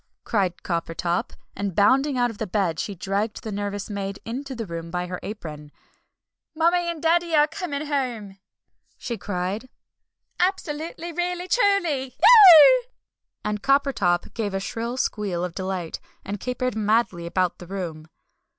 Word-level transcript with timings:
cried 0.23 0.63
Coppertop. 0.63 1.31
And 1.55 1.75
bounding 1.75 2.17
out 2.17 2.31
of 2.31 2.51
bed 2.51 2.79
she 2.79 2.95
dragged 2.95 3.43
the 3.43 3.51
nervous 3.51 3.87
maid 3.87 4.17
into 4.25 4.55
the 4.55 4.65
room 4.65 4.89
by 4.89 5.05
her 5.05 5.19
apron. 5.21 5.71
"Mummie 6.55 6.89
and 6.89 7.03
Daddy 7.03 7.35
coming 7.51 7.85
home!" 7.85 8.39
she 8.97 9.15
cried, 9.15 9.69
"absolutely 10.39 11.11
really 11.13 11.47
truly! 11.47 12.17
Eeeeeuggh!" 12.17 12.85
and 13.45 13.61
Coppertop 13.61 14.33
gave 14.33 14.55
a 14.55 14.59
shrill 14.59 14.97
squeal 14.97 15.43
of 15.45 15.53
delight, 15.53 15.99
and 16.25 16.39
capered 16.39 16.75
madly 16.75 17.27
about 17.27 17.59
the 17.59 17.67
room. 17.67 18.07